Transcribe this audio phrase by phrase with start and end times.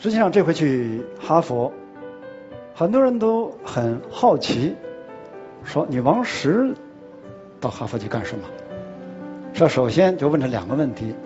[0.00, 1.72] 实际上这回去哈佛，
[2.72, 4.76] 很多人都很好奇，
[5.64, 6.72] 说你王石
[7.60, 8.44] 到哈佛去干什么？
[9.52, 11.16] 这首先就问这两个问题：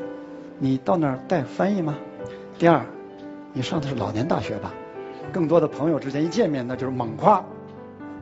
[0.59, 1.99] 你到那儿带翻译吗？
[2.59, 2.81] 第二，
[3.53, 4.73] 你上的是老年大学吧？
[5.35, 7.45] 更多的朋友之间一见面那就是猛夸，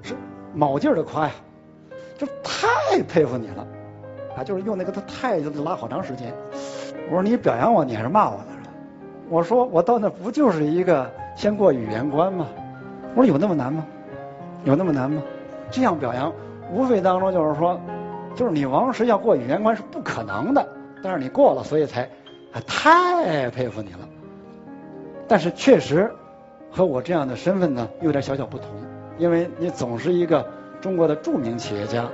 [0.02, 0.16] 是
[0.52, 1.32] 卯劲儿的夸呀，
[2.18, 3.64] 就太佩服你了
[4.36, 4.42] 啊！
[4.42, 6.34] 就是用那个他太就拉好长时间。
[7.06, 8.46] 我说你表扬我，你还是骂我呢？
[9.30, 12.48] 我说我到那不就是一个先过语言关吗？
[13.14, 13.86] 我说有那么难吗？
[14.64, 15.22] 有那么难吗？
[15.70, 16.32] 这样表扬，
[16.72, 17.80] 无非当中就是说，
[18.34, 20.68] 就是你王石要过语言关是不可能的，
[21.00, 22.10] 但是你过了，所以才
[22.66, 24.00] 太佩服你了。
[25.28, 26.12] 但是确实
[26.68, 28.66] 和我这样的身份呢有点小小不同，
[29.16, 30.44] 因为你总是一个
[30.80, 32.04] 中国的著名企业家，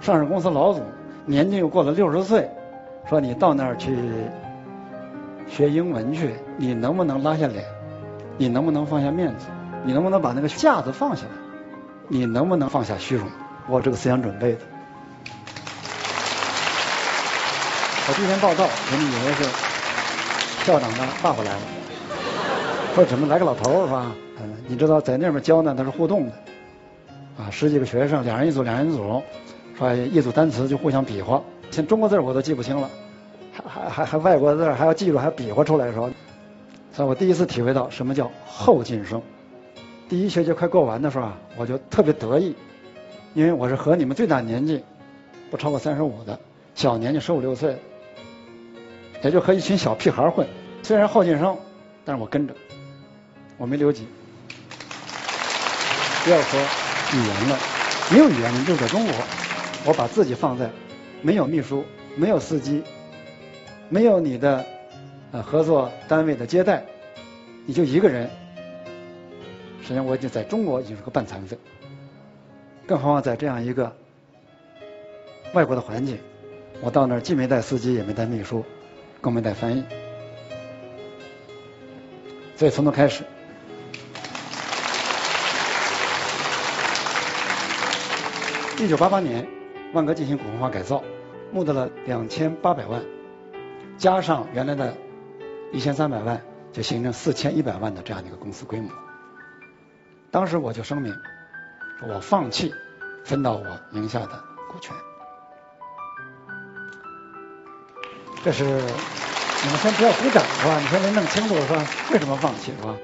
[0.00, 0.82] 上市公司老总，
[1.26, 2.48] 年纪又过了六十岁，
[3.06, 3.94] 说你到那儿去。
[5.48, 7.64] 学英文去，你能不能拉下脸？
[8.36, 9.46] 你能不能放下面子？
[9.84, 11.30] 你能不能把那个架子放下来？
[12.08, 13.26] 你能不能放下虚荣？
[13.68, 14.58] 我这个思想准备的。
[18.08, 19.44] 我第一天报道，人们以为是
[20.64, 21.60] 校长呢爸爸来了，
[22.94, 24.12] 或者怎么来个老头是吧？
[24.38, 26.32] 嗯，你知道在那边教呢，他是互动的，
[27.38, 29.22] 啊，十几个学生，两人一组，两人一组，
[29.78, 32.88] 说一组单词就互相比划，像中国字我都记不清了。
[33.66, 36.10] 还还还外国字还要记住，还要比划出来的时候，
[36.92, 39.20] 所以我第一次体会到什么叫后进生。
[40.08, 42.54] 第一学期快过完的时候啊，我就特别得意，
[43.34, 44.84] 因为我是和你们最大年纪
[45.50, 46.38] 不超过三十五的
[46.74, 47.76] 小年纪十五六岁，
[49.22, 50.46] 也就和一群小屁孩混。
[50.82, 51.58] 虽然后进生，
[52.04, 52.54] 但是我跟着，
[53.58, 54.06] 我没留级。
[56.24, 57.58] 不要说语言了，
[58.12, 59.12] 没有语言，你就在中国，
[59.84, 60.70] 我把自己放在
[61.22, 62.84] 没有秘书、没有司机。
[63.88, 64.64] 没有你的
[65.32, 66.84] 呃合作单位的接待，
[67.64, 68.28] 你就一个人，
[69.80, 71.56] 实际上我已经在中国已经是个半残废，
[72.86, 73.94] 更何况在这样一个
[75.52, 76.18] 外国的环境，
[76.80, 78.64] 我到那儿既没带司机，也没带秘书，
[79.20, 79.84] 更没带翻译，
[82.56, 83.22] 所以从头开始，
[88.78, 89.46] 一九八八年，
[89.92, 91.04] 万科进行股份化改造，
[91.52, 93.00] 募得了两千八百万。
[93.98, 94.94] 加上原来的
[95.72, 96.40] 一千三百万，
[96.72, 98.90] 就形成四千一百万的这样的一个公司规模。
[100.30, 101.14] 当时我就声明，
[102.08, 102.72] 我放弃
[103.24, 104.94] 分到我名下的股权。
[108.44, 110.78] 这是你们先不要鼓掌是吧？
[110.78, 111.84] 你先得弄清楚是吧？
[112.12, 112.94] 为什么放弃是吧？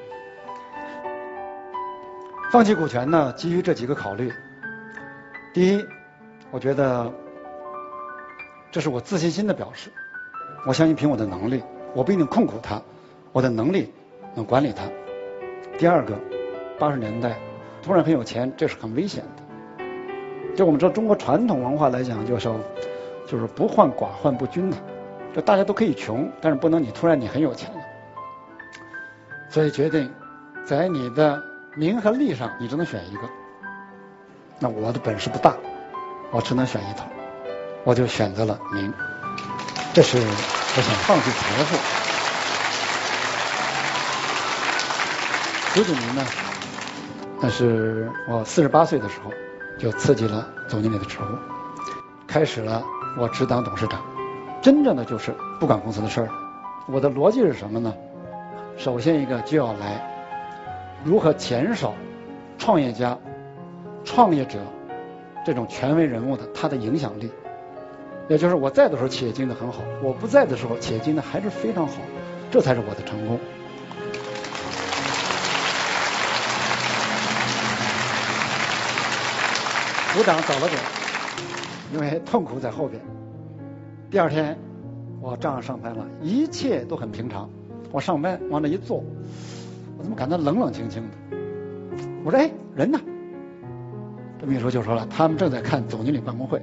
[2.53, 3.33] 放弃股权呢？
[3.33, 4.31] 基于这几个考虑。
[5.55, 5.85] 第一，
[6.51, 7.11] 我觉得
[8.71, 9.91] 这是我自信心的表示。
[10.65, 11.63] 我相信凭我的能力，
[11.95, 12.81] 我不一定控股它，
[13.33, 13.93] 我的能力
[14.35, 14.85] 能管理它。
[15.77, 16.17] 第二个，
[16.79, 17.37] 八十年代
[17.83, 20.55] 突然很有钱，这是很危险的。
[20.55, 22.49] 就我们知道中国传统文化来讲，就是
[23.27, 24.77] 就是不患寡患不均的，
[25.35, 27.81] 就大家都可以穷，但是不能你突然你很有钱了。
[29.49, 30.09] 所以决定
[30.65, 31.43] 在你的
[31.75, 33.23] 名和利上，你只能选一个。
[34.61, 35.57] 那我的本事不大，
[36.31, 37.05] 我只能选一头，
[37.83, 38.93] 我就选择了名。
[39.95, 41.77] 这是我想放弃财富。
[45.75, 46.25] 九九年呢，
[47.43, 49.31] 那是我四十八岁的时候，
[49.79, 51.25] 就辞去了总经理的职务，
[52.27, 52.83] 开始了
[53.19, 54.01] 我只当董事长，
[54.63, 56.29] 真正的就是不管公司的事儿。
[56.89, 57.93] 我的逻辑是什么呢？
[58.79, 60.03] 首先一个就要来
[61.05, 61.93] 如何减少
[62.57, 63.19] 创业家、
[64.07, 64.59] 创业者
[65.45, 67.31] 这种权威人物的他的影响力。
[68.29, 71.95] 也就是我在的时候，企业经营的很好；我不在的时候，企业经营的还是非常好。
[72.51, 73.39] 这才是我的成功。
[80.15, 80.79] 组长早了点，
[81.95, 83.01] 因为痛苦在后边。
[84.11, 84.57] 第二天，
[85.21, 87.49] 我照样上班了，一切都很平常。
[87.91, 89.03] 我上班往那一坐，
[89.97, 91.37] 我怎么感到冷冷清清的？
[92.25, 93.01] 我说：“哎，人呢？”
[94.39, 96.61] 这秘书就说了：“他们正在看总经理办公会。”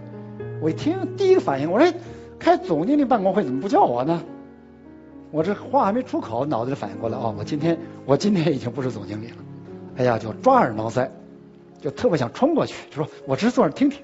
[0.61, 1.93] 我一听，第一个反应，我说
[2.37, 4.21] 开总经理办公会怎么不叫我呢？
[5.31, 9.35] 我这话还没出口，脑子里反应过来，哦，我今天我今天已经不是总经理了。
[9.97, 11.07] 哎呀，就抓耳挠腮，
[11.79, 14.01] 就特别想冲过去，就说我只是坐那听听。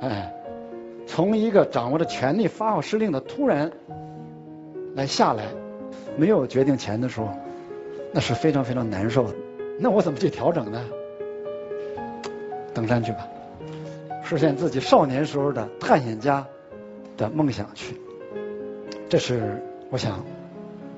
[0.00, 0.32] 哎，
[1.06, 3.72] 从一个掌握着权力、发号施令的突然
[4.94, 5.44] 来下来，
[6.16, 7.28] 没有决定前的时候，
[8.12, 9.34] 那是非常非常难受的。
[9.80, 10.84] 那我怎么去调整呢？
[12.74, 13.26] 登山去吧。
[14.24, 16.46] 实现自己少年时候的探险家
[17.16, 18.00] 的梦想去，
[19.08, 20.24] 这是我想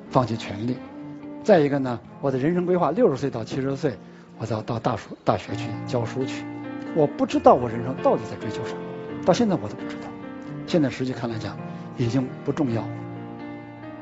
[0.08, 0.76] 放弃权力。
[1.42, 3.94] 再一个呢，我的人生规划六十岁到七十岁，
[4.38, 6.44] 我要到大书大学去教书去。
[6.94, 8.80] 我不知道我人生到底在追求什么，
[9.26, 10.08] 到现在我都不知道。
[10.66, 11.56] 现在实际看来讲，
[11.96, 12.82] 已经不重要，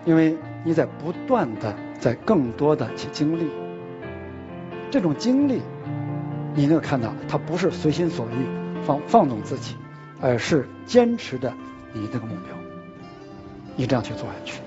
[0.04, 3.48] 因为你在不断的在更多的去经历，
[4.90, 5.62] 这种经历，
[6.54, 9.76] 你能够看到，它不是随心所欲放放纵自己，
[10.20, 11.52] 而是坚持着
[11.92, 12.54] 你这个目标，
[13.76, 14.60] 你这样去做下去。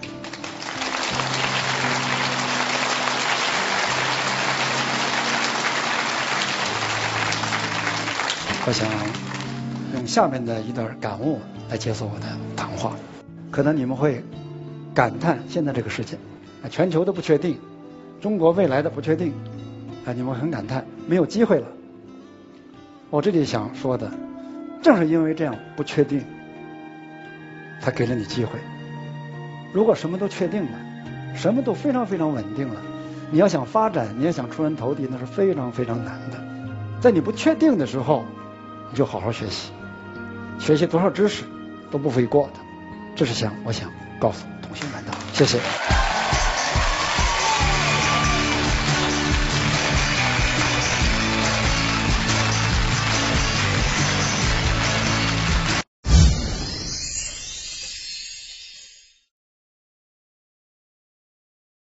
[8.65, 8.89] 我想
[9.93, 11.39] 用下面的一段感悟
[11.69, 12.25] 来结束我的
[12.55, 12.95] 谈话。
[13.49, 14.21] 可能你们会
[14.93, 16.17] 感叹现在这个世界，
[16.61, 17.57] 啊全球的不确定，
[18.19, 19.31] 中国未来的不确定，
[20.05, 21.67] 啊，你们很感叹没有机会了。
[23.09, 24.11] 我这里想说的，
[24.81, 26.23] 正是因为这样不确定，
[27.79, 28.59] 才给了你机会。
[29.73, 30.71] 如果什么都确定了，
[31.35, 32.81] 什么都非常非常稳定了，
[33.31, 36.37] 你要想发展，你要想出人头地，那是非常非常难的。
[36.99, 38.25] 在你不确定的时候。
[38.89, 39.73] 你就好好学习，
[40.59, 41.43] 学习多少知识
[41.91, 42.59] 都不为过的，
[43.17, 45.59] 这是想我想告诉同学们的，谢谢。